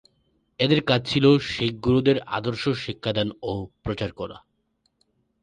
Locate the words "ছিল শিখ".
1.07-1.73